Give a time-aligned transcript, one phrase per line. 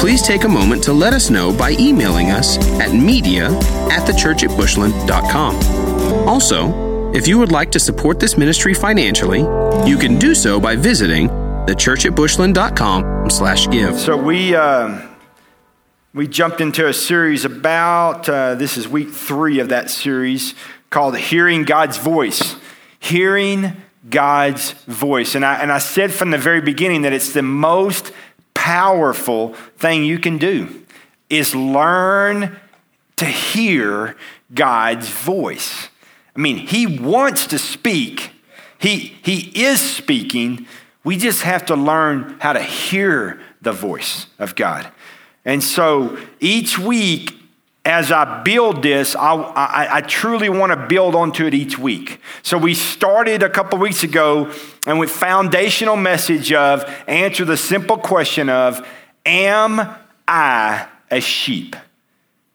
[0.00, 3.50] please take a moment to let us know by emailing us at media
[3.90, 5.56] at thechurchatbushland.com.
[6.26, 9.40] Also, if you would like to support this ministry financially,
[9.86, 14.00] you can do so by visiting thechurchatbushland.com slash give.
[14.00, 15.06] So we, uh,
[16.14, 20.54] we jumped into a series about, uh, this is week three of that series,
[20.88, 22.56] called Hearing God's Voice.
[23.00, 23.76] Hearing
[24.08, 25.34] God's voice.
[25.34, 28.14] And I, and I said from the very beginning that it's the most
[28.60, 30.68] powerful thing you can do
[31.30, 32.60] is learn
[33.16, 34.16] to hear
[34.52, 35.88] God's voice.
[36.36, 38.32] I mean, He wants to speak,
[38.78, 40.66] He, he is speaking.
[41.04, 44.86] We just have to learn how to hear the voice of God.
[45.46, 47.39] And so each week,
[47.84, 52.20] as I build this, I, I, I truly want to build onto it each week.
[52.42, 54.52] So we started a couple weeks ago
[54.86, 58.86] and with foundational message of answer the simple question of,
[59.24, 59.96] am
[60.28, 61.74] I a sheep?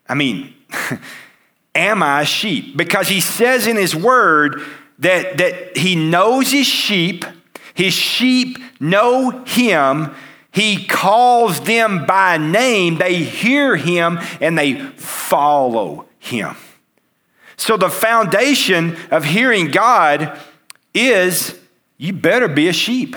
[0.08, 0.54] I mean,
[1.74, 2.76] am I a sheep?
[2.76, 4.62] Because he says in his word
[5.00, 7.24] that, that he knows his sheep,
[7.74, 10.14] his sheep know him,
[10.56, 16.56] he calls them by name, they hear him, and they follow him.
[17.58, 20.40] So the foundation of hearing God
[20.94, 21.58] is
[21.98, 23.16] you better be a sheep.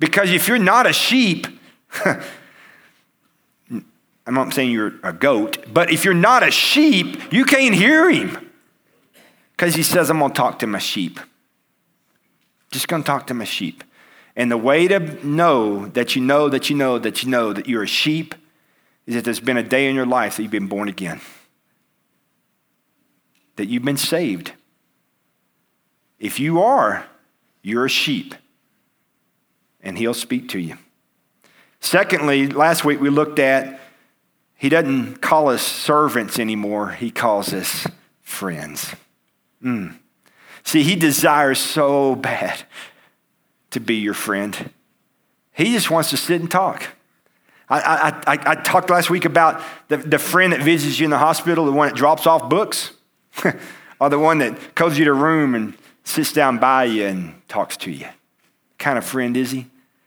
[0.00, 1.46] Because if you're not a sheep,
[2.04, 2.24] I'm
[4.26, 8.50] not saying you're a goat, but if you're not a sheep, you can't hear him.
[9.52, 11.20] Because he says, I'm going to talk to my sheep.
[12.72, 13.84] Just going to talk to my sheep.
[14.36, 17.66] And the way to know that you know that you know that you know that
[17.66, 18.34] you're a sheep
[19.06, 21.22] is that there's been a day in your life that you've been born again,
[23.56, 24.52] that you've been saved.
[26.18, 27.06] If you are,
[27.62, 28.34] you're a sheep,
[29.80, 30.76] and he'll speak to you.
[31.80, 33.80] Secondly, last week we looked at
[34.54, 37.86] he doesn't call us servants anymore, he calls us
[38.22, 38.94] friends.
[39.62, 39.96] Mm.
[40.62, 42.64] See, he desires so bad
[43.76, 44.70] to be your friend.
[45.52, 46.82] He just wants to sit and talk.
[47.68, 51.10] I, I, I, I talked last week about the, the friend that visits you in
[51.10, 52.92] the hospital, the one that drops off books,
[54.00, 57.48] or the one that comes you to a room and sits down by you and
[57.48, 58.06] talks to you.
[58.06, 59.66] What kind of friend is he?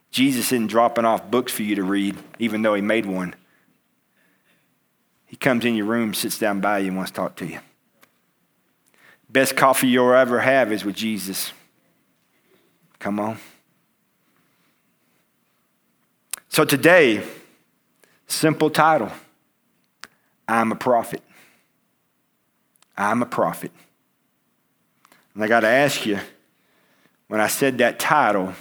[0.09, 3.35] Jesus isn't dropping off books for you to read, even though he made one.
[5.27, 7.59] He comes in your room, sits down by you, and wants to talk to you.
[9.29, 11.51] Best coffee you'll ever have is with Jesus.
[12.97, 13.37] Come on.
[16.49, 17.23] So today,
[18.27, 19.11] simple title
[20.47, 21.21] I'm a prophet.
[22.97, 23.71] I'm a prophet.
[25.33, 26.19] And I got to ask you,
[27.27, 28.53] when I said that title,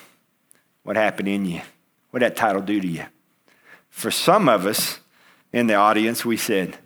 [0.82, 1.62] what happened in you?
[2.10, 3.06] What did that title do to you?
[3.88, 5.00] For some of us
[5.52, 6.76] in the audience, we said,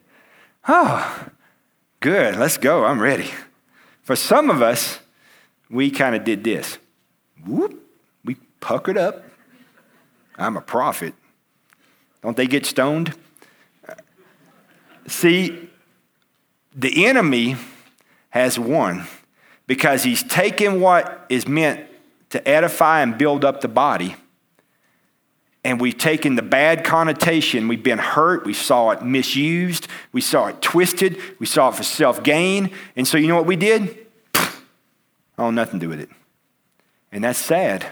[0.69, 1.29] Oh,
[1.99, 3.29] good, let's go, I'm ready.
[4.03, 5.01] For some of us,
[5.69, 6.79] we kind of did this.
[7.45, 7.83] Whoop,
[8.25, 9.25] we puckered up.
[10.37, 11.15] I'm a prophet.
[12.23, 13.15] Don't they get stoned?
[15.07, 15.69] See,
[16.75, 17.57] the enemy
[18.31, 19.07] has won
[19.67, 21.87] because he's taken what is meant
[22.31, 24.17] to edify and build up the body
[25.65, 27.69] and we've taken the bad connotation.
[27.69, 28.45] We've been hurt.
[28.45, 29.87] We saw it misused.
[30.13, 31.21] We saw it twisted.
[31.39, 32.71] We saw it for self gain.
[32.97, 34.07] And so, you know what we did?
[35.39, 36.11] Oh, nothing to do with it.
[37.11, 37.87] And that's sad.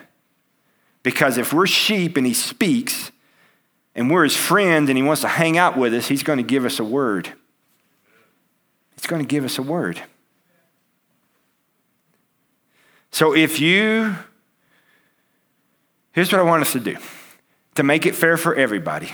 [1.02, 3.10] Because if we're sheep and he speaks,
[3.94, 6.42] and we're his friend and he wants to hang out with us, he's going to
[6.42, 7.32] give us a word.
[8.97, 10.00] He's going to give us a word.
[13.10, 14.14] So if you,
[16.12, 16.97] here's what I want us to do
[17.74, 19.12] to make it fair for everybody.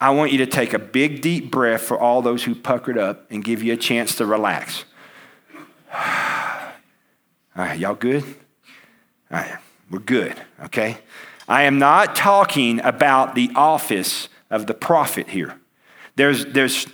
[0.00, 3.30] I want you to take a big, deep breath for all those who puckered up
[3.30, 4.84] and give you a chance to relax.
[5.94, 6.02] all
[7.54, 8.22] right, y'all good?
[9.30, 9.58] All right,
[9.90, 10.98] we're good, okay?
[11.48, 15.58] I am not talking about the office of the prophet here.
[16.16, 16.86] There's, there's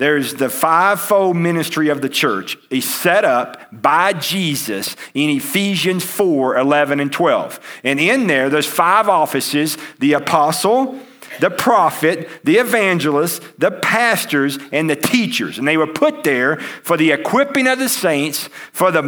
[0.00, 6.56] there's the fivefold ministry of the church is set up by Jesus in Ephesians 4
[6.56, 7.60] 11 and 12.
[7.84, 10.98] And in there, there's five offices the apostle,
[11.38, 15.58] the prophet, the evangelist, the pastors, and the teachers.
[15.58, 19.02] And they were put there for the equipping of the saints, for the,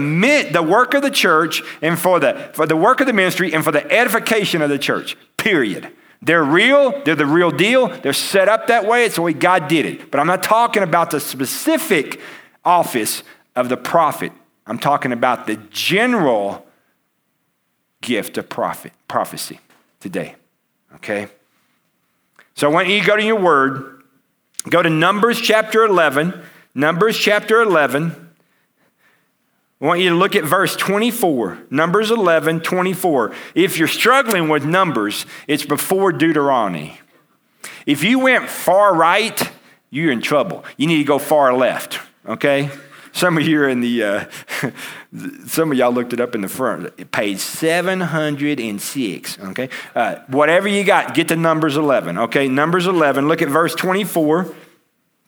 [0.53, 3.65] the work of the church, and for the, for the work of the ministry, and
[3.65, 5.17] for the edification of the church.
[5.37, 5.89] Period.
[6.23, 9.67] They're real, they're the real deal, they're set up that way, it's the way God
[9.67, 10.11] did it.
[10.11, 12.21] But I'm not talking about the specific
[12.65, 13.25] office
[13.57, 14.33] of the prophet,
[14.67, 16.65] I'm talking about the general
[18.01, 19.61] gift of prophet, prophecy
[20.01, 20.37] today.
[20.97, 21.29] Okay?
[22.55, 24.03] So I want you to go to your word,
[24.69, 26.41] go to Numbers chapter 11.
[26.75, 28.31] Numbers chapter 11.
[29.81, 33.35] I want you to look at verse 24, Numbers 11, 24.
[33.57, 37.01] If you're struggling with Numbers, it's before Deuteronomy.
[37.85, 39.51] If you went far right,
[39.91, 40.65] you're in trouble.
[40.77, 42.71] You need to go far left, okay?
[43.12, 44.25] Some of you are in the, uh,
[45.47, 49.69] some of y'all looked it up in the front, page 706, okay?
[49.94, 52.49] Uh, whatever you got, get to Numbers 11, okay?
[52.49, 54.53] Numbers 11, look at verse 24.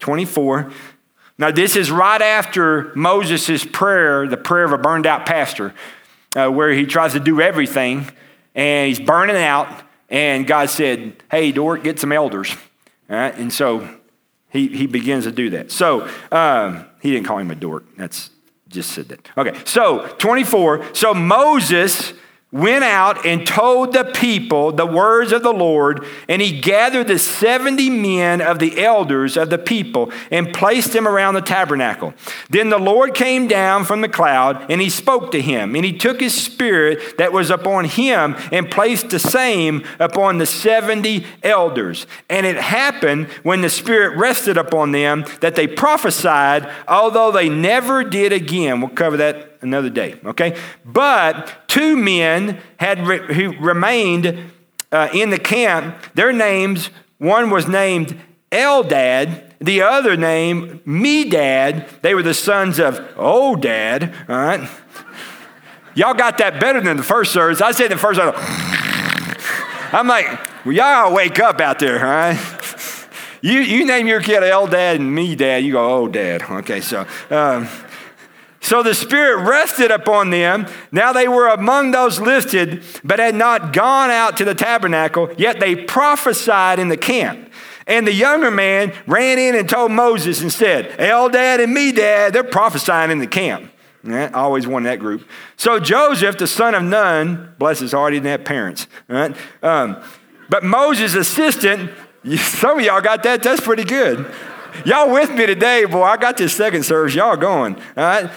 [0.00, 0.72] 24.
[1.38, 5.74] Now, this is right after Moses' prayer, the prayer of a burned out pastor,
[6.36, 8.08] uh, where he tries to do everything
[8.54, 9.68] and he's burning out.
[10.08, 12.54] And God said, Hey, Dort, get some elders.
[13.10, 13.36] All right?
[13.36, 13.88] And so
[14.50, 15.72] he, he begins to do that.
[15.72, 17.84] So um, he didn't call him a dork.
[17.98, 18.30] That's
[18.66, 19.28] just said that.
[19.36, 20.94] Okay, so 24.
[20.94, 22.14] So Moses
[22.54, 27.18] went out and told the people the words of the Lord, and he gathered the
[27.18, 32.14] 70 men of the elders of the people and placed them around the tabernacle.
[32.48, 35.92] Then the Lord came down from the cloud, and he spoke to him, and he
[35.92, 42.06] took his spirit that was upon him and placed the same upon the 70 elders.
[42.30, 48.04] And it happened when the spirit rested upon them that they prophesied, although they never
[48.04, 48.80] did again.
[48.80, 50.56] We'll cover that another day, okay?
[50.84, 54.52] But two men had re- who remained
[54.92, 55.96] uh, in the camp.
[56.14, 58.20] Their names, one was named
[58.52, 62.00] Eldad, the other name Medad.
[62.02, 64.70] They were the sons of Odad, all right?
[65.96, 67.60] Y'all got that better than the first service.
[67.60, 68.40] I said the first service.
[69.92, 70.26] I'm like,
[70.64, 72.50] well, y'all wake up out there, all right?
[73.44, 76.40] You, you name your kid Eldad and Medad, you go, oh, dad.
[76.50, 77.06] Okay, so.
[77.28, 77.68] Um,
[78.64, 80.66] so the Spirit rested upon them.
[80.90, 85.60] Now they were among those listed, but had not gone out to the tabernacle, yet
[85.60, 87.52] they prophesied in the camp.
[87.86, 92.42] And the younger man ran in and told Moses and said, Eldad and Medad, they're
[92.42, 93.70] prophesying in the camp.
[94.02, 95.28] Yeah, I always that group.
[95.56, 98.86] So Joseph, the son of Nun, bless his heart, he didn't have parents.
[99.08, 99.36] Right?
[99.62, 100.02] Um,
[100.48, 101.90] but Moses' assistant,
[102.38, 104.32] some of y'all got that, that's pretty good.
[104.86, 106.02] Y'all with me today, boy.
[106.02, 107.14] I got this second service.
[107.14, 107.76] Y'all going.
[107.76, 108.30] All right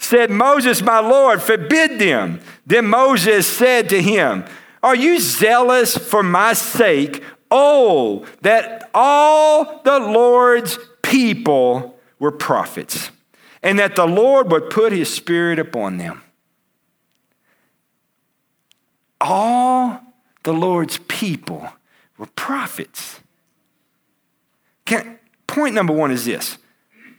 [0.00, 2.40] said, Moses, my Lord, forbid them.
[2.66, 4.44] Then Moses said to him,
[4.82, 7.22] Are you zealous for my sake?
[7.50, 13.10] Oh, that all the Lord's people were prophets,
[13.62, 16.22] and that the Lord would put his spirit upon them.
[19.20, 20.00] All
[20.44, 21.68] the Lord's people
[22.16, 23.20] were prophets.
[24.86, 26.56] Can, point number one is this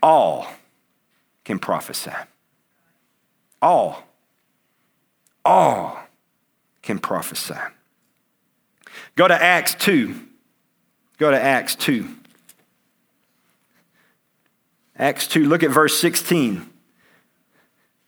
[0.01, 0.47] all
[1.43, 2.11] can prophesy.
[3.61, 4.03] All,
[5.45, 5.99] all
[6.81, 7.53] can prophesy.
[9.15, 10.15] Go to Acts 2.
[11.17, 12.07] Go to Acts 2.
[14.97, 16.67] Acts 2, look at verse 16.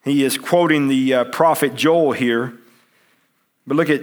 [0.04, 2.54] He is quoting the uh, prophet Joel here.
[3.66, 4.02] But look at,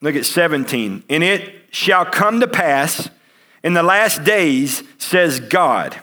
[0.00, 1.04] look at 17.
[1.10, 3.10] And it shall come to pass
[3.62, 6.00] in the last days, says God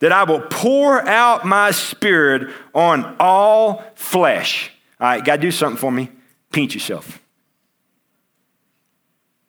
[0.00, 4.70] that I will pour out my spirit on all flesh.
[4.98, 6.10] All right, got to do something for me.
[6.50, 7.20] Pinch yourself.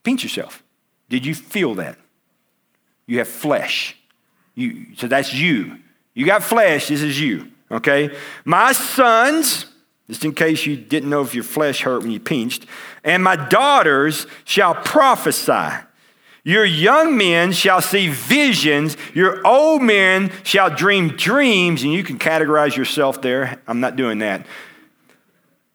[0.03, 0.63] Pinch yourself.
[1.10, 1.98] Did you feel that?
[3.05, 3.98] You have flesh.
[4.55, 5.77] You, so that's you.
[6.13, 7.51] You got flesh, this is you.
[7.70, 8.15] Okay?
[8.43, 9.65] My sons,
[10.08, 12.65] just in case you didn't know if your flesh hurt when you pinched,
[13.03, 15.86] and my daughters shall prophesy.
[16.44, 22.18] Your young men shall see visions, your old men shall dream dreams, and you can
[22.18, 23.62] categorize yourself there.
[23.68, 24.46] I'm not doing that.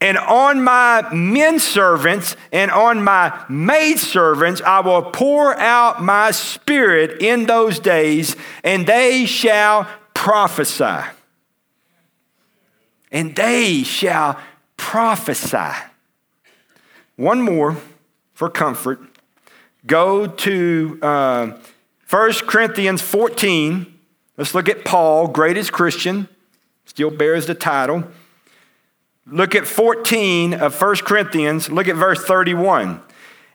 [0.00, 6.32] And on my men servants and on my maid servants I will pour out my
[6.32, 11.08] spirit in those days, and they shall prophesy.
[13.12, 14.38] And they shall
[14.76, 15.72] prophesy.
[17.14, 17.76] One more
[18.34, 19.00] for comfort.
[19.86, 21.52] Go to uh,
[22.10, 23.94] 1 Corinthians 14.
[24.36, 26.28] Let's look at Paul, greatest Christian,
[26.84, 28.04] still bears the title.
[29.26, 31.70] Look at 14 of 1 Corinthians.
[31.70, 33.00] Look at verse 31.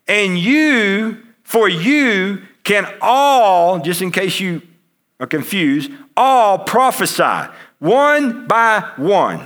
[0.08, 4.62] And you For you can all, just in case you
[5.20, 9.46] are confused, all prophesy, one by one,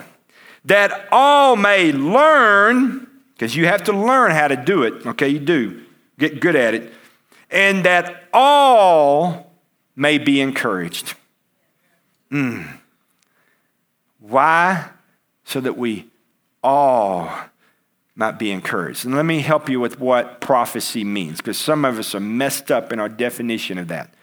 [0.65, 5.29] that all may learn, because you have to learn how to do it, okay?
[5.29, 5.84] You do.
[6.17, 6.93] Get good at it.
[7.49, 9.53] And that all
[9.95, 11.13] may be encouraged.
[12.31, 12.79] Mm.
[14.19, 14.89] Why?
[15.43, 16.07] So that we
[16.63, 17.29] all
[18.15, 19.05] might be encouraged.
[19.05, 22.71] And let me help you with what prophecy means, because some of us are messed
[22.71, 24.13] up in our definition of that.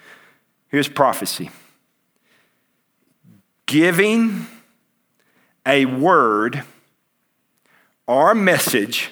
[0.69, 1.51] Here's prophecy
[3.67, 4.47] giving
[5.65, 6.63] a word
[8.07, 9.11] or message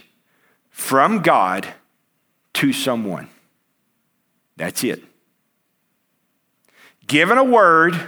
[0.70, 1.72] from God
[2.60, 3.26] to someone.
[4.58, 5.02] That's it.
[7.06, 7.98] Giving a word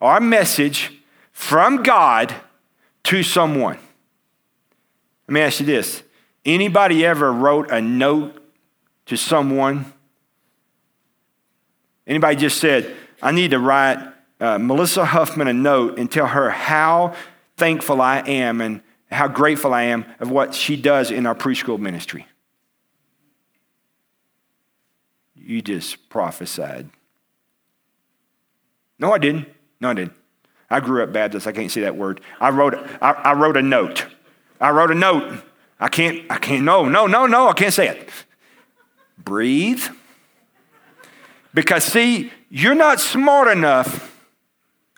[0.00, 0.90] or a message
[1.30, 2.34] from God
[3.04, 3.78] to someone.
[5.28, 6.02] Let me ask you this.
[6.46, 8.42] Anybody ever wrote a note
[9.06, 9.92] to someone?
[12.06, 13.98] Anybody just said, I need to write
[14.40, 17.14] uh, Melissa Huffman a note and tell her how
[17.58, 18.80] thankful I am and
[19.10, 22.26] how grateful I am of what she does in our preschool ministry?
[25.44, 26.88] You just prophesied.
[28.98, 29.48] No, I didn't.
[29.80, 30.14] No, I didn't.
[30.70, 31.46] I grew up Baptist.
[31.46, 32.20] I can't say that word.
[32.40, 34.06] I wrote, I, I wrote a note.
[34.60, 35.42] I wrote a note.
[35.80, 38.08] I can't, I can't, no, no, no, no, I can't say it.
[39.18, 39.84] Breathe.
[41.52, 44.08] Because, see, you're not smart enough.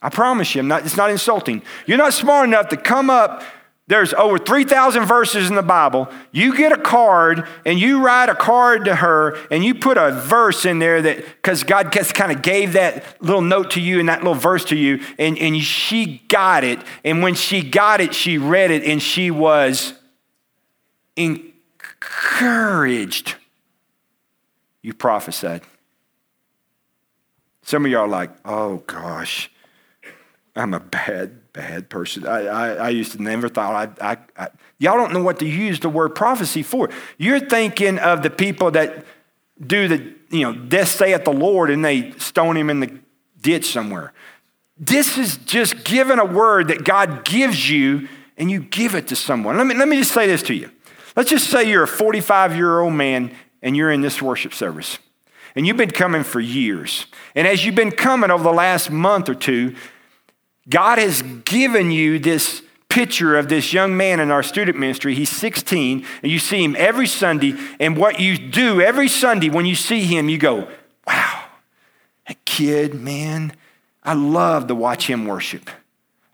[0.03, 1.63] I promise you, I'm not, it's not insulting.
[1.87, 3.43] You're not smart enough to come up.
[3.87, 6.09] There's over 3,000 verses in the Bible.
[6.33, 10.11] You get a card and you write a card to her and you put a
[10.11, 14.01] verse in there that, because God just kind of gave that little note to you
[14.01, 16.79] and that little verse to you, and, and she got it.
[17.05, 19.93] And when she got it, she read it and she was
[21.17, 23.35] encouraged.
[24.81, 25.61] You prophesied.
[27.61, 29.51] Some of y'all are like, oh gosh,
[30.57, 32.27] I'm a bad, bad person.
[32.27, 35.47] I, I, I used to never thought I, I, I, y'all don't know what to
[35.47, 36.91] use the word prophecy for.
[37.17, 39.07] You're thinking of the people that
[39.65, 42.99] do the, you know, death say at the Lord and they stone him in the
[43.41, 44.13] ditch somewhere.
[44.77, 49.17] This is just given a word that God gives you and you give it to
[49.17, 49.57] someone.
[49.57, 50.71] Let me, let me just say this to you.
[51.15, 53.33] Let's just say you're a 45 year old man
[53.63, 54.99] and you're in this worship service.
[55.55, 57.07] And you've been coming for years.
[57.37, 59.77] And as you've been coming over the last month or two,
[60.69, 65.15] God has given you this picture of this young man in our student ministry.
[65.15, 67.57] He's 16, and you see him every Sunday.
[67.81, 70.69] And what you do every Sunday when you see him, you go,
[71.07, 71.45] wow,
[72.29, 73.53] that kid, man,
[74.05, 75.71] I love to watch him worship.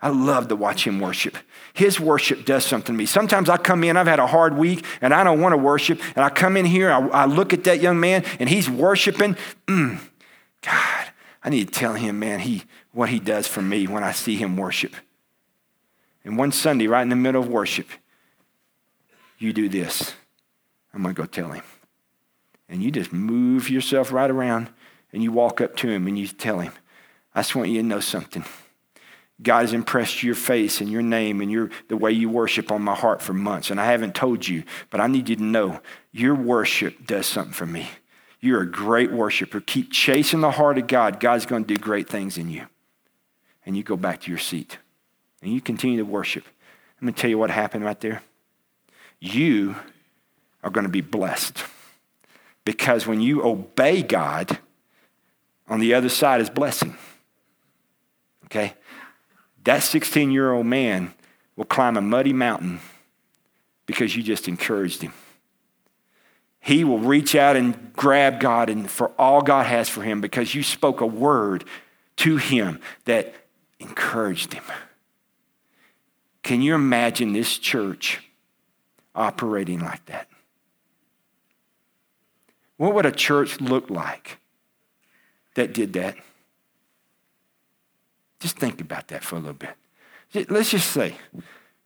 [0.01, 1.37] I love to watch him worship.
[1.73, 3.05] His worship does something to me.
[3.05, 6.01] Sometimes I come in, I've had a hard week, and I don't want to worship.
[6.15, 9.35] And I come in here, I, I look at that young man, and he's worshiping.
[9.67, 9.99] Mm,
[10.61, 11.00] God,
[11.43, 14.35] I need to tell him, man, he, what he does for me when I see
[14.35, 14.95] him worship.
[16.23, 17.87] And one Sunday, right in the middle of worship,
[19.39, 20.13] you do this.
[20.93, 21.63] I'm going to go tell him.
[22.69, 24.69] And you just move yourself right around
[25.11, 26.73] and you walk up to him and you tell him,
[27.33, 28.45] I just want you to know something.
[29.41, 32.83] God has impressed your face and your name and your, the way you worship on
[32.83, 33.71] my heart for months.
[33.71, 35.81] And I haven't told you, but I need you to know
[36.11, 37.89] your worship does something for me.
[38.41, 39.61] You're a great worshiper.
[39.61, 41.19] Keep chasing the heart of God.
[41.19, 42.65] God's going to do great things in you.
[43.65, 44.79] And you go back to your seat
[45.41, 46.45] and you continue to worship.
[46.99, 48.23] Let me tell you what happened right there.
[49.19, 49.75] You
[50.63, 51.63] are going to be blessed
[52.65, 54.57] because when you obey God,
[55.67, 56.95] on the other side is blessing.
[58.45, 58.73] Okay?
[59.63, 61.13] That 16 year old man
[61.55, 62.81] will climb a muddy mountain
[63.85, 65.13] because you just encouraged him.
[66.63, 70.53] He will reach out and grab God and for all God has for him because
[70.53, 71.65] you spoke a word
[72.17, 73.33] to him that
[73.79, 74.63] encouraged him.
[76.43, 78.23] Can you imagine this church
[79.15, 80.27] operating like that?
[82.77, 84.37] What would a church look like
[85.55, 86.15] that did that?
[88.39, 90.49] Just think about that for a little bit.
[90.49, 91.15] Let's just say,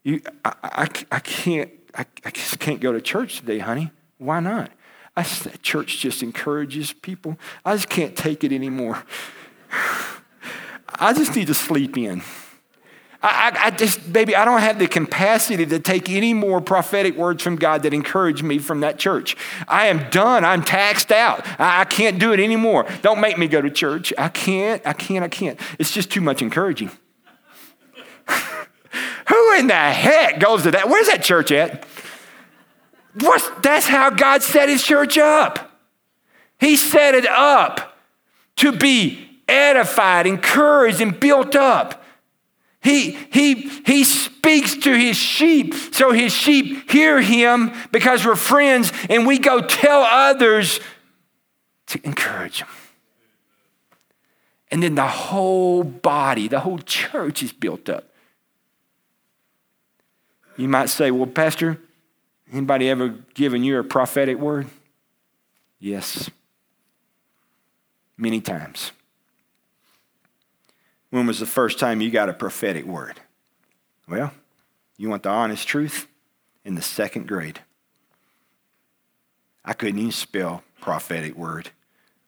[0.03, 3.91] you, I, I, I can't, I, I just can't go to church today, honey.
[4.17, 4.71] Why not?
[5.17, 5.23] I,
[5.61, 7.37] church just encourages people.
[7.63, 9.03] I just can't take it anymore.
[10.99, 12.21] I just need to sleep in.
[13.21, 17.15] I, I, I, just, baby, I don't have the capacity to take any more prophetic
[17.15, 19.35] words from God that encourage me from that church.
[19.67, 20.45] I am done.
[20.45, 21.47] I'm taxed out.
[21.59, 22.85] I, I can't do it anymore.
[23.01, 24.13] Don't make me go to church.
[24.17, 25.59] I can't, I can't, I can't.
[25.79, 26.91] It's just too much encouraging.
[28.27, 30.87] Who in the heck goes to that?
[30.89, 31.85] Where's that church at?
[33.15, 35.71] That's how God set his church up.
[36.59, 37.97] He set it up
[38.57, 42.03] to be edified, encouraged, and built up.
[42.81, 48.91] He, he, he speaks to his sheep so his sheep hear him because we're friends
[49.09, 50.79] and we go tell others
[51.87, 52.69] to encourage them.
[54.69, 58.03] And then the whole body, the whole church is built up.
[60.57, 61.79] You might say, well, Pastor,
[62.51, 64.67] anybody ever given you a prophetic word?
[65.79, 66.29] Yes.
[68.17, 68.91] Many times.
[71.09, 73.21] When was the first time you got a prophetic word?
[74.07, 74.31] Well,
[74.97, 76.07] you want the honest truth?
[76.63, 77.59] In the second grade.
[79.63, 81.69] I couldn't even spell prophetic word.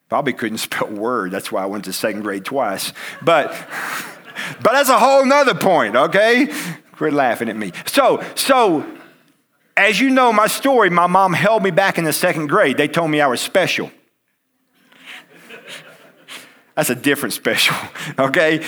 [0.09, 1.31] Probably couldn't spell word.
[1.31, 2.93] That's why I went to second grade twice.
[3.21, 3.49] But,
[4.61, 6.53] but that's a whole nother point, okay?
[6.93, 7.73] Quit laughing at me.
[7.85, 8.85] So, so
[9.77, 12.77] as you know my story, my mom held me back in the second grade.
[12.77, 13.91] They told me I was special.
[16.75, 17.75] That's a different special,
[18.19, 18.65] okay?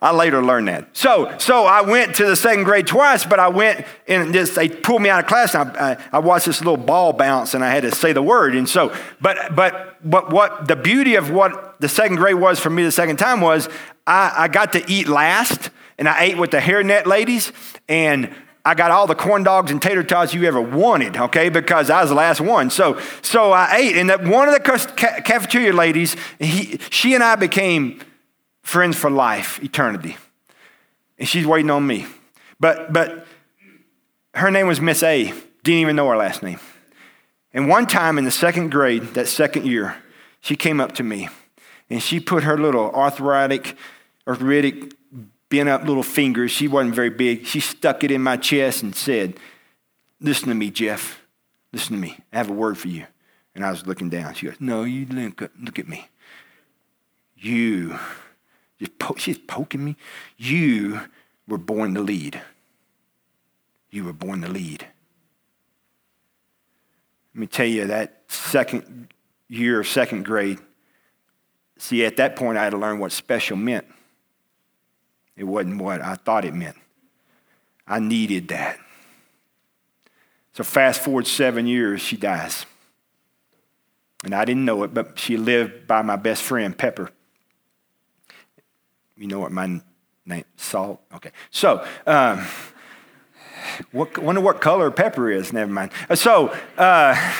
[0.00, 0.96] I later learned that.
[0.96, 4.68] So, so I went to the second grade twice, but I went and just, they
[4.68, 5.54] pulled me out of class.
[5.54, 8.22] And I, I, I watched this little ball bounce, and I had to say the
[8.22, 8.56] word.
[8.56, 12.68] And so, but but but what the beauty of what the second grade was for
[12.68, 13.68] me the second time was
[14.04, 17.52] I, I got to eat last, and I ate with the hairnet ladies,
[17.88, 21.90] and I got all the corn dogs and tater tots you ever wanted, okay, because
[21.90, 22.70] I was the last one.
[22.70, 24.60] So, so I ate, and that one of the
[25.24, 28.00] cafeteria ladies, he, she and I became
[28.62, 30.16] friends for life, eternity.
[31.18, 32.06] And she's waiting on me.
[32.60, 33.26] But, but
[34.34, 35.32] her name was Miss A.
[35.64, 36.60] Didn't even know her last name.
[37.52, 39.96] And one time in the second grade, that second year,
[40.40, 41.28] she came up to me
[41.90, 43.76] and she put her little arthritic,
[44.26, 44.94] arthritic,
[45.52, 48.96] bent up little fingers, she wasn't very big, she stuck it in my chest and
[48.96, 49.38] said,
[50.18, 51.20] Listen to me, Jeff.
[51.72, 52.16] Listen to me.
[52.32, 53.06] I have a word for you.
[53.54, 54.32] And I was looking down.
[54.32, 56.08] She goes, No, you look, look at me.
[57.36, 57.98] You
[58.78, 59.96] just po- she's poking me.
[60.38, 61.00] You
[61.46, 62.40] were born to lead.
[63.90, 64.86] You were born to lead.
[67.34, 69.12] Let me tell you that second
[69.48, 70.60] year of second grade,
[71.76, 73.86] see, at that point, I had to learn what special meant.
[75.36, 76.76] It wasn't what I thought it meant.
[77.86, 78.78] I needed that.
[80.52, 82.66] So, fast forward seven years, she dies.
[84.24, 87.10] And I didn't know it, but she lived by my best friend, Pepper.
[89.16, 89.80] You know what my
[90.26, 91.00] name, Salt?
[91.14, 91.30] Okay.
[91.50, 92.46] So, um,
[93.92, 95.52] what, wonder what color pepper is.
[95.52, 95.92] Never mind.
[96.08, 97.32] Uh, so, uh,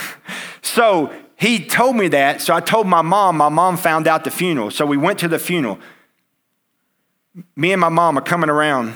[0.63, 2.41] so he told me that.
[2.41, 3.37] So I told my mom.
[3.37, 4.71] My mom found out the funeral.
[4.71, 5.79] So we went to the funeral.
[7.57, 8.95] Me and my mom are coming around,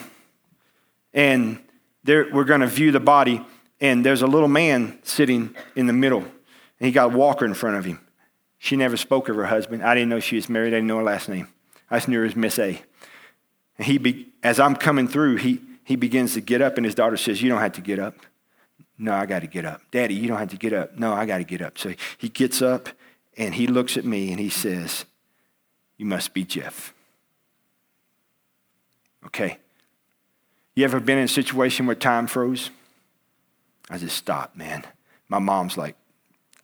[1.15, 1.59] and
[2.07, 3.45] we're going to view the body.
[3.81, 7.55] And there's a little man sitting in the middle, and he got a walker in
[7.55, 8.01] front of him.
[8.59, 9.83] She never spoke of her husband.
[9.83, 10.69] I didn't know she was married.
[10.69, 11.49] I didn't know her last name.
[11.91, 12.81] I just knew her as Miss A.
[13.79, 16.95] And he be, as I'm coming through, he, he begins to get up, and his
[16.95, 18.17] daughter says, You don't have to get up.
[18.99, 19.83] No, I got to get up.
[19.91, 20.99] Daddy, you don't have to get up.
[20.99, 21.77] No, I got to get up.
[21.79, 22.89] So he gets up
[23.37, 25.05] and he looks at me and he says,
[25.99, 26.95] You must be Jeff.
[29.27, 29.59] Okay.
[30.75, 32.71] You ever been in a situation where time froze?
[33.91, 34.85] I just stopped, man.
[35.29, 35.97] My mom's like,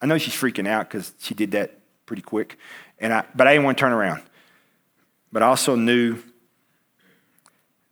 [0.01, 2.59] I know she's freaking out because she did that pretty quick,
[2.99, 4.23] and I, but I didn't want to turn around.
[5.33, 6.19] But I also knew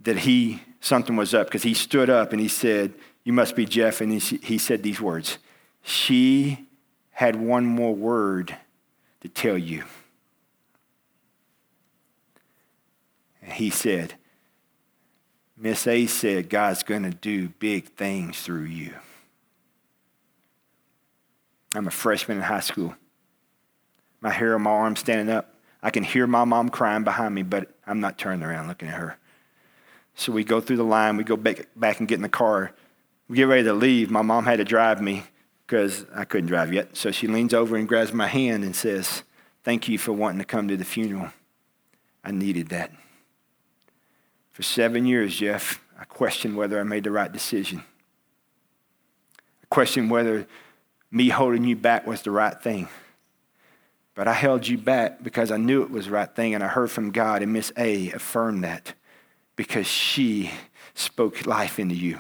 [0.01, 2.93] that he, something was up because he stood up and he said,
[3.25, 4.01] You must be Jeff.
[4.01, 5.39] And he, he said these words
[5.83, 6.67] She
[7.13, 8.57] had one more word
[9.23, 9.85] to tell you.
[13.43, 14.15] And he said,
[15.63, 18.95] Miss A said, God's going to do big things through you.
[21.75, 22.95] I'm a freshman in high school.
[24.23, 25.55] My hair on my arm standing up.
[25.83, 28.95] I can hear my mom crying behind me, but I'm not turning around looking at
[28.95, 29.19] her.
[30.15, 32.73] So we go through the line, we go back, back and get in the car.
[33.29, 34.11] We get ready to leave.
[34.11, 35.25] My mom had to drive me
[35.67, 36.97] because I couldn't drive yet.
[36.97, 39.25] So she leans over and grabs my hand and says,
[39.63, 41.31] Thank you for wanting to come to the funeral.
[42.25, 42.93] I needed that.
[44.53, 47.85] For seven years, Jeff, I questioned whether I made the right decision.
[49.63, 50.47] I questioned whether
[51.11, 52.89] me holding you back was the right thing.
[54.15, 56.69] But I held you back because I knew it was the right thing, and I
[56.69, 58.95] heard from God, and Miss A affirmed that
[59.57, 60.51] because she
[60.95, 62.19] spoke life into you.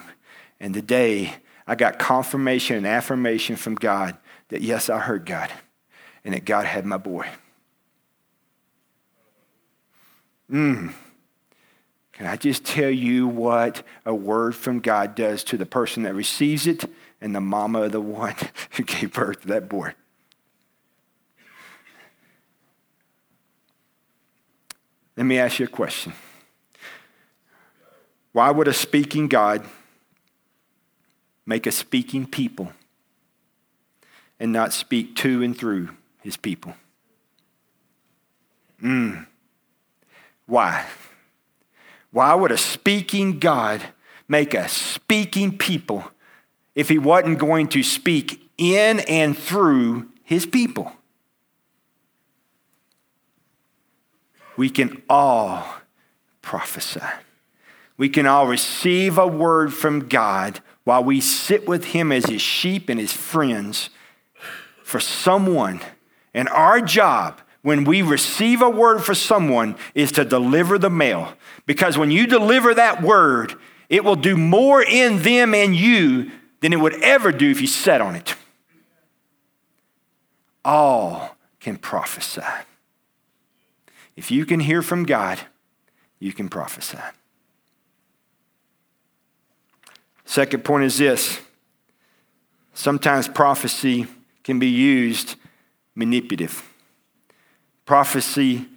[0.60, 1.34] And today,
[1.66, 4.16] I got confirmation and affirmation from God
[4.48, 5.50] that yes, I heard God
[6.24, 7.28] and that God had my boy.
[10.50, 10.92] Mm.
[12.20, 16.12] Can I just tell you what a word from God does to the person that
[16.12, 16.84] receives it
[17.18, 18.34] and the mama of the one
[18.72, 19.94] who gave birth to that boy?
[25.16, 26.12] Let me ask you a question.
[28.32, 29.64] Why would a speaking God
[31.46, 32.70] make a speaking people
[34.38, 35.88] and not speak to and through
[36.20, 36.74] his people?
[38.82, 39.26] Mm.
[40.44, 40.84] Why?
[42.12, 43.82] Why would a speaking God
[44.28, 46.10] make a speaking people
[46.74, 50.92] if he wasn't going to speak in and through his people?
[54.56, 55.66] We can all
[56.42, 57.00] prophesy.
[57.96, 62.42] We can all receive a word from God while we sit with him as his
[62.42, 63.90] sheep and his friends
[64.82, 65.80] for someone.
[66.34, 71.34] And our job when we receive a word for someone is to deliver the mail.
[71.66, 73.54] Because when you deliver that word,
[73.88, 77.66] it will do more in them and you than it would ever do if you
[77.66, 78.34] sat on it.
[80.64, 82.42] All can prophesy.
[84.16, 85.40] If you can hear from God,
[86.18, 86.98] you can prophesy.
[90.24, 91.40] Second point is this
[92.72, 94.06] sometimes prophecy
[94.44, 95.34] can be used
[95.94, 96.69] manipulative.
[97.90, 98.68] Prophecy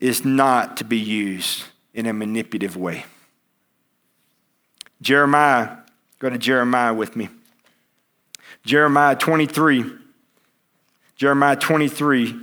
[0.00, 1.62] is not to be used
[1.94, 3.04] in a manipulative way.
[5.00, 5.76] Jeremiah,
[6.18, 7.28] go to Jeremiah with me.
[8.64, 9.84] Jeremiah 23.
[11.14, 12.36] Jeremiah 23,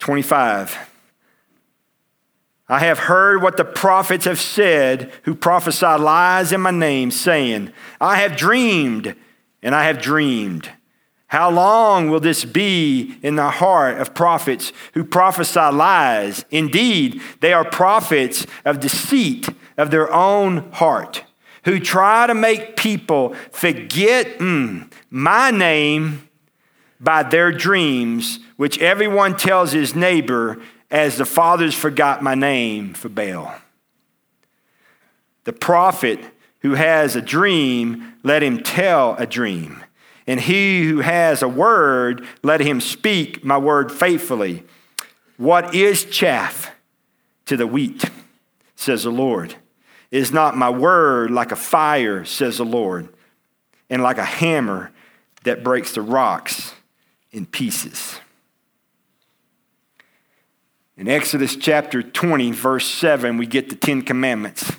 [0.00, 0.76] 25.
[2.68, 7.72] I have heard what the prophets have said who prophesy lies in my name, saying,
[8.00, 9.14] I have dreamed,
[9.62, 10.68] and I have dreamed.
[11.28, 16.44] How long will this be in the heart of prophets who prophesy lies?
[16.50, 21.24] Indeed, they are prophets of deceit of their own heart,
[21.64, 26.28] who try to make people forget mm, my name
[26.98, 30.58] by their dreams, which everyone tells his neighbor,
[30.90, 33.54] as the fathers forgot my name for Baal.
[35.44, 36.20] The prophet
[36.60, 39.84] who has a dream, let him tell a dream.
[40.28, 44.62] And he who has a word, let him speak my word faithfully.
[45.38, 46.70] What is chaff
[47.46, 48.04] to the wheat,
[48.76, 49.54] says the Lord?
[50.10, 53.08] Is not my word like a fire, says the Lord,
[53.88, 54.92] and like a hammer
[55.44, 56.74] that breaks the rocks
[57.32, 58.20] in pieces?
[60.98, 64.72] In Exodus chapter 20, verse 7, we get the Ten Commandments.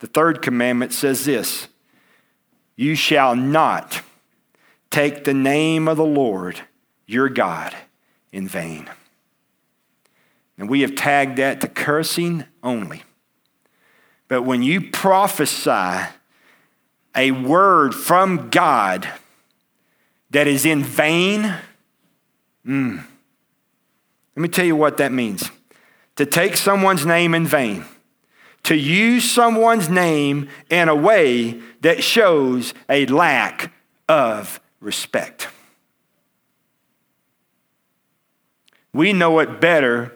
[0.00, 1.68] The third commandment says this
[2.74, 4.02] You shall not
[4.94, 6.60] take the name of the Lord
[7.04, 7.74] your God
[8.30, 8.88] in vain.
[10.56, 13.02] And we have tagged that to cursing only.
[14.28, 16.06] But when you prophesy
[17.16, 19.08] a word from God
[20.30, 21.52] that is in vain,
[22.64, 23.04] mm,
[24.36, 25.50] let me tell you what that means.
[26.16, 27.84] To take someone's name in vain,
[28.62, 33.72] to use someone's name in a way that shows a lack
[34.08, 35.48] of respect.
[38.92, 40.12] We know it better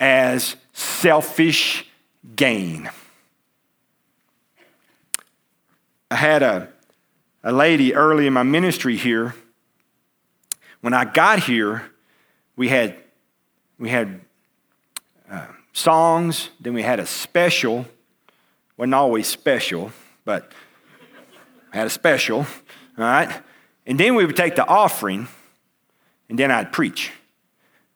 [0.00, 1.86] as selfish
[2.34, 2.90] gain.
[6.10, 6.68] I had a,
[7.44, 9.34] a lady early in my ministry here.
[10.80, 11.90] When I got here,
[12.56, 12.96] we had,
[13.78, 14.20] we had
[15.30, 17.86] uh, songs, then we had a special.
[18.76, 19.92] Wasn't always special,
[20.24, 20.52] but
[21.72, 22.46] had a special, all
[22.96, 23.42] right?
[23.86, 25.28] And then we would take the offering,
[26.28, 27.12] and then I'd preach.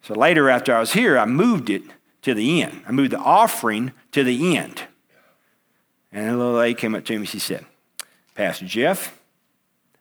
[0.02, 1.82] So later, after I was here, I moved it
[2.22, 2.82] to the end.
[2.86, 4.82] I moved the offering to the end.
[6.12, 7.26] And a little lady came up to me.
[7.26, 7.64] She said,
[8.34, 9.20] Pastor Jeff,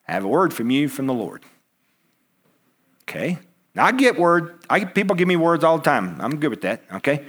[0.08, 1.44] I have a word from you from the Lord.
[3.04, 3.40] Okay.
[3.76, 4.60] Now I get word.
[4.70, 6.20] I people give me words all the time.
[6.20, 6.82] I'm good with that.
[6.94, 7.26] Okay.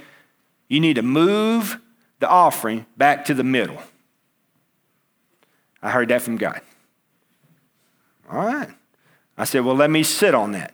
[0.67, 1.79] You need to move
[2.19, 3.81] the offering back to the middle.
[5.81, 6.61] I heard that from God.
[8.31, 8.69] All right.
[9.37, 10.73] I said, Well, let me sit on that.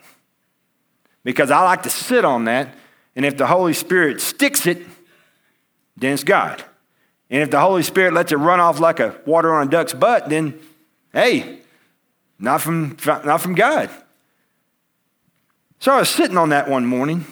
[1.24, 2.76] Because I like to sit on that.
[3.16, 4.86] And if the Holy Spirit sticks it,
[5.96, 6.64] then it's God.
[7.30, 9.94] And if the Holy Spirit lets it run off like a water on a duck's
[9.94, 10.60] butt, then
[11.12, 11.60] hey,
[12.40, 13.90] not from, not from God.
[15.80, 17.26] So I was sitting on that one morning,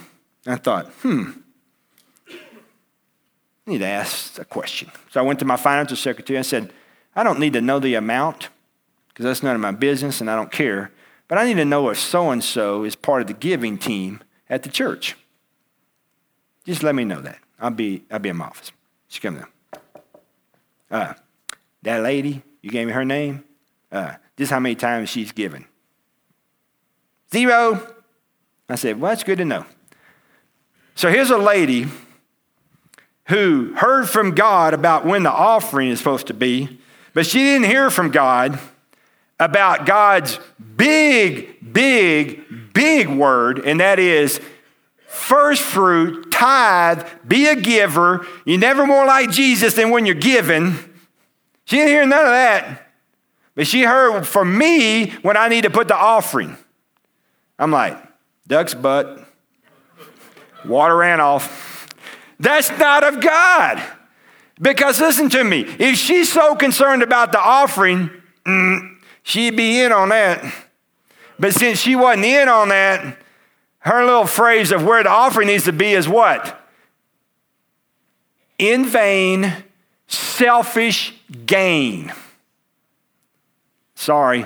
[0.46, 1.32] and I thought, hmm,
[2.30, 4.92] I need to ask a question.
[5.12, 6.72] So I went to my financial secretary and said,
[7.16, 8.50] I don't need to know the amount
[9.16, 10.92] because that's none of my business and I don't care.
[11.30, 14.22] But I need to know if so and so is part of the giving team
[14.50, 15.16] at the church.
[16.66, 17.40] Just let me know that.
[17.58, 18.74] I'll be, I'll be in my office.
[19.08, 19.48] She come down.
[20.92, 21.14] Uh,
[21.84, 23.46] that lady, you gave me her name.
[23.90, 25.64] Uh, this is how many times she's given.
[27.32, 27.96] Zero.
[28.68, 29.66] I said, well, that's good to know.
[30.96, 31.88] So here's a lady
[33.28, 36.82] who heard from God about when the offering is supposed to be,
[37.14, 38.60] but she didn't hear from God
[39.40, 40.40] about God's
[40.76, 44.40] big, big, big word, and that is
[45.08, 48.26] first fruit, tithe, be a giver.
[48.46, 50.76] You're never more like Jesus than when you're giving.
[51.66, 52.92] She didn't hear none of that.
[53.56, 56.58] But she heard from me when I need to put the offering.
[57.58, 57.98] I'm like,
[58.48, 59.26] duck's butt.
[60.66, 61.88] Water ran off.
[62.40, 63.82] That's not of God.
[64.60, 68.10] Because listen to me, if she's so concerned about the offering,
[68.46, 68.95] mm,
[69.26, 70.54] she'd be in on that.
[71.38, 73.18] But since she wasn't in on that,
[73.80, 76.62] her little phrase of where the offering needs to be is what?
[78.58, 79.52] In vain,
[80.08, 81.14] selfish
[81.46, 82.14] gain.
[83.96, 84.46] Sorry,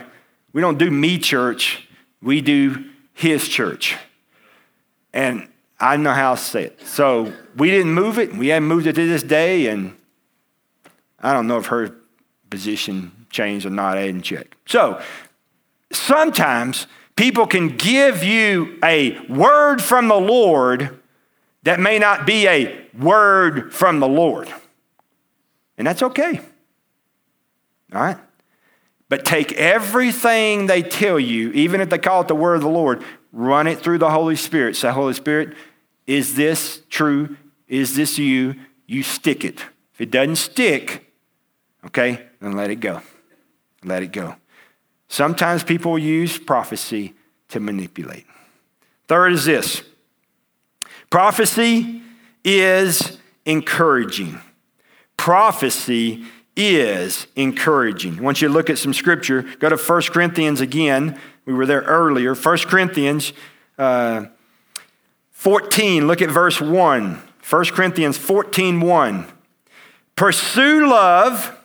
[0.52, 1.88] we don't do me church,
[2.22, 3.96] we do his church.
[5.14, 5.48] And
[5.80, 6.82] I know how to say it.
[6.86, 8.36] So we didn't move it.
[8.36, 9.68] We haven't moved it to this day.
[9.68, 9.96] And
[11.20, 11.96] I don't know if her
[12.50, 13.98] position changed or not.
[13.98, 14.58] I didn't check.
[14.66, 15.02] So
[15.92, 21.00] sometimes people can give you a word from the Lord
[21.64, 24.54] that may not be a word from the Lord.
[25.78, 26.40] And that's okay.
[27.94, 28.18] All right?
[29.10, 32.70] But take everything they tell you, even if they call it the word of the
[32.70, 34.76] Lord, run it through the Holy Spirit.
[34.76, 35.56] Say, Holy Spirit,
[36.06, 37.38] is this true?
[37.68, 38.56] Is this you?
[38.86, 39.62] You stick it.
[39.94, 41.12] If it doesn't stick,
[41.86, 43.02] okay, then let it go.
[43.84, 44.36] Let it go.
[45.08, 47.14] Sometimes people use prophecy
[47.50, 48.26] to manipulate.
[49.08, 49.82] Third is this
[51.10, 52.02] prophecy
[52.44, 54.40] is encouraging.
[55.18, 58.20] Prophecy is encouraging.
[58.20, 59.44] I want you to look at some scripture.
[59.60, 61.20] Go to 1 Corinthians again.
[61.46, 62.36] We were there earlier.
[62.36, 63.34] 1 Corinthians
[63.78, 64.26] uh,
[65.32, 67.22] 14, look at verse 1.
[67.50, 69.26] 1 Corinthians 14, 1.
[70.16, 71.59] Pursue love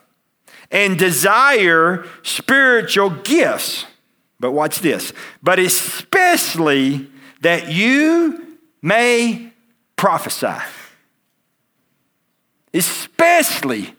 [0.75, 3.87] and desire spiritual gifts.
[4.41, 5.13] But watch this.
[5.41, 7.09] But especially
[7.41, 9.53] that you may
[9.97, 10.63] prophesy.
[12.75, 13.95] Especially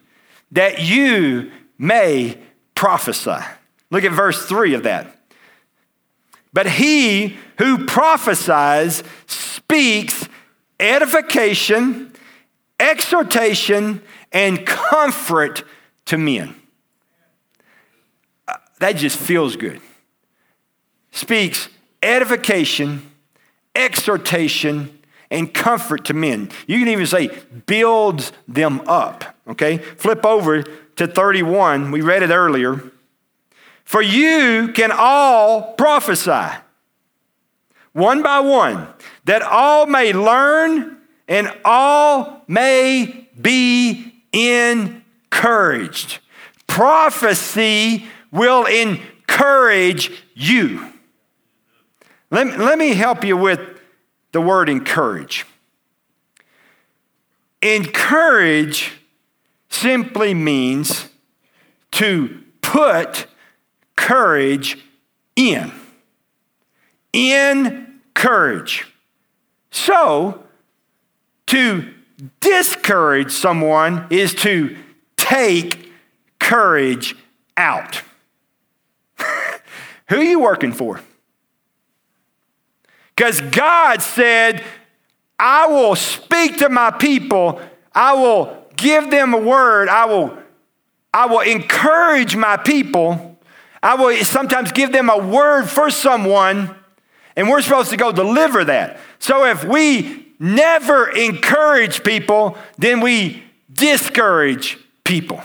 [0.52, 2.38] that you may
[2.74, 3.42] prophesy.
[3.90, 5.18] Look at verse 3 of that.
[6.52, 10.28] But he who prophesies speaks
[10.78, 12.12] edification,
[12.78, 15.64] exhortation, and comfort
[16.04, 16.55] to men.
[18.78, 19.80] That just feels good.
[21.10, 21.68] Speaks
[22.02, 23.10] edification,
[23.74, 24.98] exhortation,
[25.30, 26.50] and comfort to men.
[26.66, 27.30] You can even say
[27.66, 29.36] builds them up.
[29.48, 29.78] Okay?
[29.78, 31.90] Flip over to 31.
[31.90, 32.92] We read it earlier.
[33.84, 36.58] For you can all prophesy
[37.92, 38.88] one by one,
[39.24, 46.18] that all may learn and all may be encouraged.
[46.66, 50.92] Prophecy will encourage you.
[52.30, 53.60] Let, let me help you with
[54.32, 55.46] the word encourage.
[57.62, 58.92] Encourage
[59.70, 61.08] simply means
[61.92, 63.26] to put
[63.96, 64.78] courage
[65.34, 65.72] in.
[67.12, 68.86] In courage.
[69.70, 70.44] So,
[71.46, 71.94] to
[72.40, 74.76] discourage someone is to
[75.16, 75.92] take
[76.38, 77.14] courage
[77.56, 78.02] out.
[80.08, 81.00] Who are you working for?
[83.14, 84.62] Because God said,
[85.38, 87.60] I will speak to my people,
[87.94, 90.36] I will give them a word, I will,
[91.12, 93.38] I will encourage my people,
[93.82, 96.74] I will sometimes give them a word for someone
[97.36, 98.98] and we're supposed to go deliver that.
[99.18, 103.42] So if we never encourage people, then we
[103.72, 105.42] discourage people.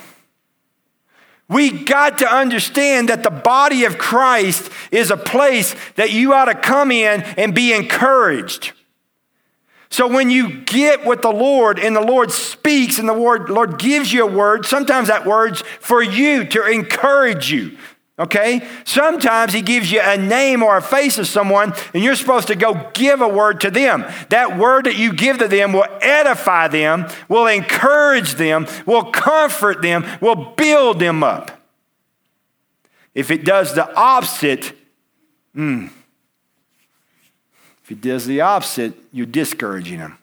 [1.51, 6.45] We got to understand that the body of Christ is a place that you ought
[6.45, 8.71] to come in and be encouraged.
[9.89, 13.77] So when you get with the Lord and the Lord speaks and the Lord, Lord
[13.77, 17.77] gives you a word, sometimes that word's for you to encourage you,
[18.21, 18.67] Okay?
[18.83, 22.55] Sometimes he gives you a name or a face of someone, and you're supposed to
[22.55, 24.05] go give a word to them.
[24.29, 29.81] That word that you give to them will edify them, will encourage them, will comfort
[29.81, 31.59] them, will build them up.
[33.15, 34.73] If it does the opposite,
[35.55, 35.87] hmm,
[37.83, 40.19] if it does the opposite, you're discouraging them.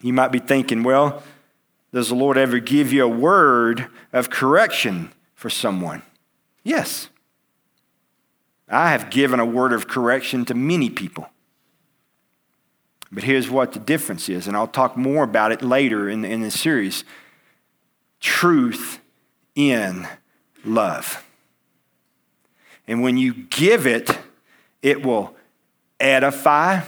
[0.00, 1.24] You might be thinking, well,
[1.92, 5.10] does the Lord ever give you a word of correction?
[5.42, 6.02] For someone?
[6.62, 7.08] Yes.
[8.68, 11.28] I have given a word of correction to many people.
[13.10, 16.42] But here's what the difference is, and I'll talk more about it later in, in
[16.42, 17.02] this series
[18.20, 19.00] truth
[19.56, 20.06] in
[20.64, 21.24] love.
[22.86, 24.16] And when you give it,
[24.80, 25.34] it will
[25.98, 26.82] edify,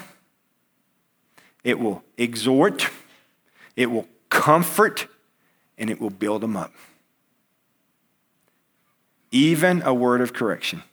[1.64, 2.88] it will exhort,
[3.75, 5.09] it will comfort,
[5.77, 6.73] and it will build them up.
[9.35, 10.85] Even a word of correction.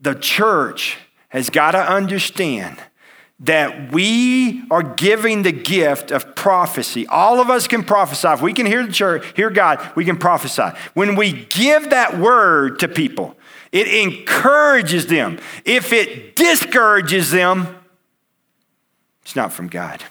[0.00, 0.96] The church
[1.28, 2.78] has got to understand
[3.40, 7.06] that we are giving the gift of prophecy.
[7.06, 8.28] All of us can prophesy.
[8.28, 10.70] If we can hear the church, hear God, we can prophesy.
[10.94, 13.36] When we give that word to people,
[13.72, 15.38] it encourages them.
[15.66, 17.76] If it discourages them,
[19.20, 20.02] it's not from God.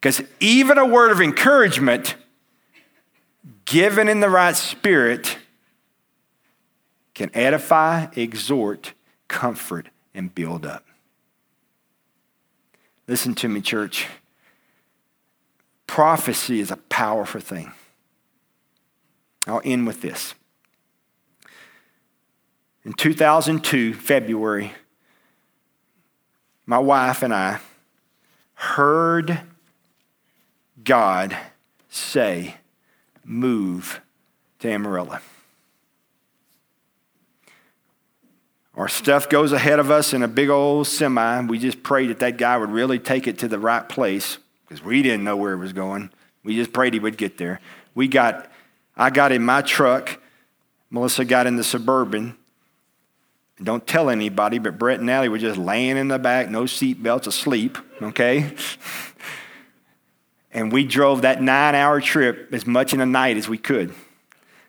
[0.00, 2.14] Because even a word of encouragement
[3.68, 5.36] given in the right spirit
[7.14, 8.94] can edify, exhort,
[9.28, 10.84] comfort, and build up.
[13.06, 14.06] Listen to me, church.
[15.86, 17.72] Prophecy is a powerful thing.
[19.46, 20.34] I'll end with this.
[22.84, 24.72] In 2002, February,
[26.64, 27.60] my wife and I
[28.54, 29.40] heard
[30.84, 31.36] God
[31.88, 32.56] say,
[33.30, 34.00] Move
[34.60, 35.18] to Amarillo.
[38.74, 41.42] Our stuff goes ahead of us in a big old semi.
[41.42, 44.82] We just prayed that that guy would really take it to the right place because
[44.82, 46.10] we didn't know where it was going.
[46.42, 47.60] We just prayed he would get there.
[47.94, 48.50] We got,
[48.96, 50.22] I got in my truck.
[50.90, 52.34] Melissa got in the suburban.
[53.62, 57.02] Don't tell anybody, but Brett and Allie were just laying in the back, no seat
[57.02, 58.54] belts, asleep, okay?
[60.58, 63.94] and we drove that nine hour trip as much in the night as we could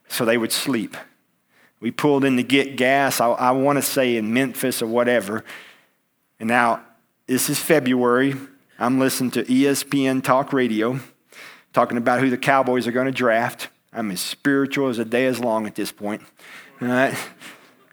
[0.07, 0.95] so they would sleep.
[1.79, 5.43] We pulled in to get gas, I, I want to say in Memphis or whatever.
[6.39, 6.83] And now,
[7.25, 8.35] this is February.
[8.77, 10.99] I'm listening to ESPN Talk Radio,
[11.73, 13.69] talking about who the Cowboys are going to draft.
[13.91, 16.21] I'm as spiritual as a day is long at this point.
[16.83, 17.17] All right.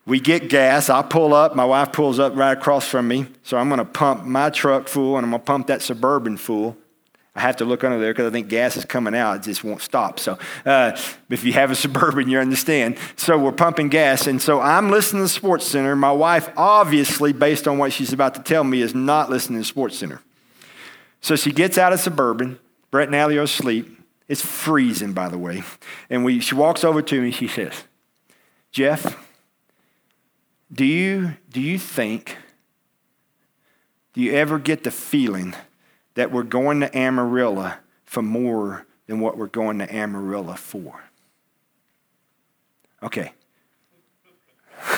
[0.05, 0.91] We get gas.
[0.91, 1.57] I pull up.
[1.57, 3.27] My wife pulls up right across from me.
[3.43, 6.37] So I'm going to pump my truck full and I'm going to pump that Suburban
[6.37, 6.77] full.
[7.37, 9.37] I have to look under there because I think gas is coming out.
[9.37, 10.18] It just won't stop.
[10.18, 12.96] So uh, if you have a Suburban, you understand.
[13.16, 14.27] So we're pumping gas.
[14.27, 15.94] And so I'm listening to Sports Center.
[15.94, 19.64] My wife, obviously, based on what she's about to tell me, is not listening to
[19.66, 20.22] Sports Center.
[21.20, 22.59] So she gets out of Suburban.
[22.90, 24.01] Brett and Allie are asleep.
[24.29, 25.62] It's freezing, by the way.
[26.09, 27.31] And we, she walks over to me.
[27.31, 27.85] She says,
[28.72, 29.22] Jeff,
[30.72, 32.37] do you, do you think,
[34.14, 35.55] do you ever get the feeling
[36.16, 37.74] that we're going to Amarillo
[38.05, 41.05] for more than what we're going to Amarillo for.
[43.02, 43.33] Okay.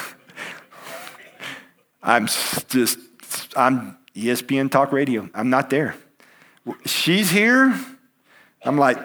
[2.02, 2.98] I'm just,
[3.56, 5.28] I'm ESPN Talk Radio.
[5.34, 5.94] I'm not there.
[6.86, 7.78] She's here.
[8.64, 8.98] I'm like,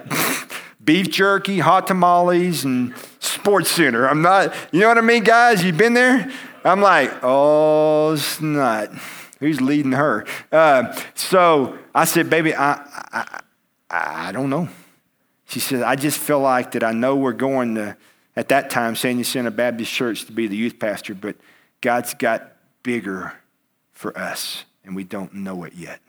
[0.84, 4.08] beef jerky, hot tamales, and sports center.
[4.08, 5.63] I'm not, you know what I mean, guys?
[5.63, 6.32] You've been there?
[6.63, 8.89] I'm like, oh, it's not.
[9.44, 10.26] Who's leading her?
[10.54, 13.42] Uh, so I said, baby, I, I,
[13.90, 14.70] I don't know.
[15.48, 17.98] She said, I just feel like that I know we're going to,
[18.38, 21.36] at that time, San Jacinto Baptist Church to be the youth pastor, but
[21.82, 22.54] God's got
[22.84, 23.34] bigger
[23.92, 26.00] for us, and we don't know it yet.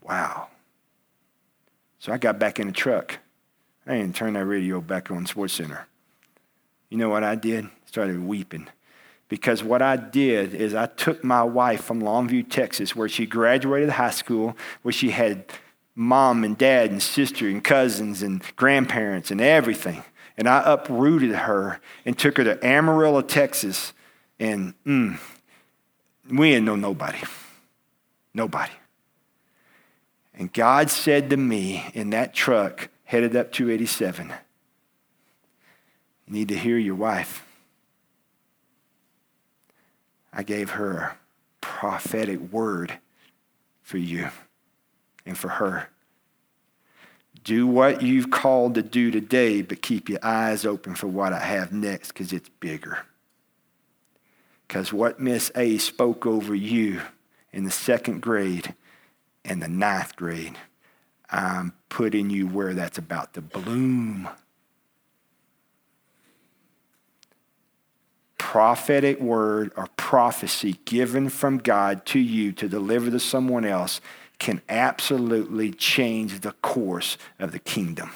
[0.00, 0.48] Wow.
[1.98, 3.18] So I got back in the truck.
[3.86, 5.86] I didn't turn that radio back on Sports Center.
[6.88, 7.68] You know what I did?
[7.84, 8.68] Started weeping
[9.34, 13.88] because what I did is I took my wife from Longview, Texas, where she graduated
[13.88, 15.46] high school, where she had
[15.96, 20.04] mom and dad and sister and cousins and grandparents and everything.
[20.36, 23.92] And I uprooted her and took her to Amarillo, Texas.
[24.38, 25.18] And mm,
[26.30, 27.18] we didn't know nobody.
[28.34, 28.70] Nobody.
[30.32, 36.78] And God said to me in that truck headed up 287, You need to hear
[36.78, 37.44] your wife.
[40.34, 41.16] I gave her a
[41.60, 42.98] prophetic word
[43.82, 44.28] for you
[45.24, 45.88] and for her.
[47.44, 51.40] Do what you've called to do today, but keep your eyes open for what I
[51.40, 52.98] have next because it's bigger.
[54.66, 57.02] Because what Miss A spoke over you
[57.52, 58.74] in the second grade
[59.44, 60.56] and the ninth grade,
[61.30, 64.28] I'm putting you where that's about to bloom.
[68.54, 74.00] Prophetic word or prophecy given from God to you to deliver to someone else
[74.38, 78.12] can absolutely change the course of the kingdom.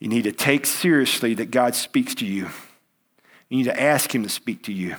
[0.00, 2.48] You need to take seriously that God speaks to you.
[3.50, 4.96] You need to ask Him to speak to you.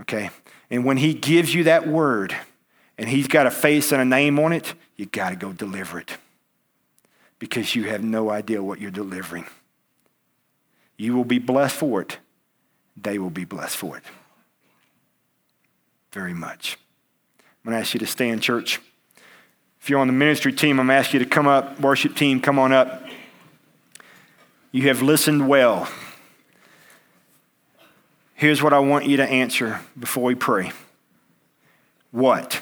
[0.00, 0.30] Okay?
[0.68, 2.34] And when He gives you that word
[2.98, 6.00] and He's got a face and a name on it, you got to go deliver
[6.00, 6.16] it
[7.38, 9.46] because you have no idea what you're delivering.
[11.02, 12.18] You will be blessed for it,
[12.96, 14.04] they will be blessed for it.
[16.12, 16.78] Very much.
[17.40, 18.80] I'm going to ask you to stand, church.
[19.80, 21.80] If you're on the ministry team, I'm going to ask you to come up.
[21.80, 23.04] Worship team, come on up.
[24.70, 25.88] You have listened well.
[28.34, 30.70] Here's what I want you to answer before we pray.
[32.12, 32.60] What?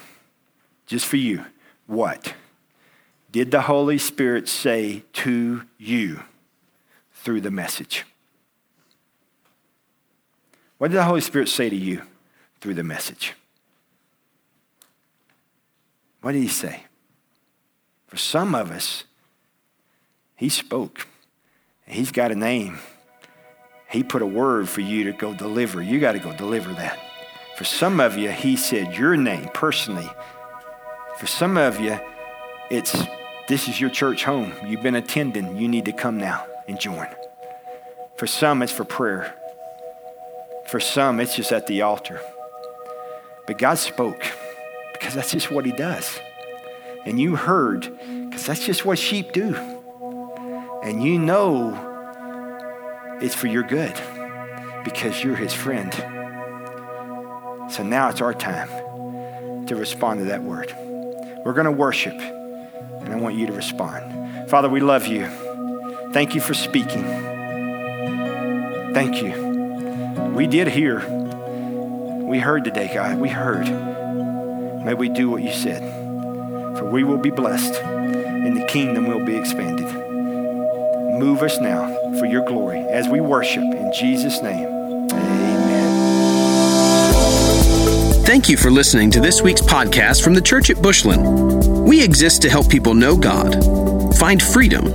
[0.86, 1.44] Just for you.
[1.86, 2.32] What
[3.30, 6.22] did the Holy Spirit say to you
[7.12, 8.06] through the message?
[10.80, 12.00] What did the Holy Spirit say to you
[12.62, 13.34] through the message?
[16.22, 16.84] What did he say?
[18.06, 19.04] For some of us,
[20.36, 21.06] he spoke.
[21.86, 22.78] He's got a name.
[23.90, 25.82] He put a word for you to go deliver.
[25.82, 26.98] You got to go deliver that.
[27.58, 30.08] For some of you, he said your name personally.
[31.18, 32.00] For some of you,
[32.70, 32.96] it's
[33.48, 34.54] this is your church home.
[34.66, 35.58] You've been attending.
[35.58, 37.08] You need to come now and join.
[38.16, 39.36] For some, it's for prayer.
[40.70, 42.20] For some, it's just at the altar.
[43.46, 44.22] But God spoke
[44.92, 46.20] because that's just what He does.
[47.04, 47.90] And you heard
[48.28, 49.56] because that's just what sheep do.
[50.84, 51.74] And you know
[53.20, 54.00] it's for your good
[54.84, 55.92] because you're His friend.
[57.68, 60.72] So now it's our time to respond to that word.
[61.44, 64.48] We're going to worship, and I want you to respond.
[64.48, 65.26] Father, we love you.
[66.12, 67.02] Thank you for speaking.
[68.92, 69.49] Thank you.
[70.40, 71.00] We did hear.
[72.26, 73.20] We heard today, God.
[73.20, 73.66] We heard.
[74.86, 75.82] May we do what you said.
[76.78, 79.84] For we will be blessed, and the kingdom will be expanded.
[81.20, 84.66] Move us now for your glory as we worship in Jesus' name.
[85.12, 85.90] Amen.
[88.24, 91.84] Thank you for listening to this week's podcast from the Church at Bushland.
[91.84, 94.86] We exist to help people know God, find freedom,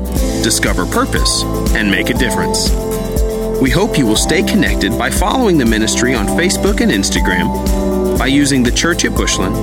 [0.42, 1.44] discover purpose,
[1.76, 2.72] and make a difference.
[3.62, 8.28] We hope you will stay connected by following the ministry on Facebook and Instagram, by
[8.28, 9.56] using the Church at Bushland,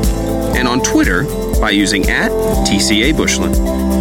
[0.57, 1.25] and on Twitter
[1.61, 2.31] by using at
[2.67, 3.92] TCA Bushland.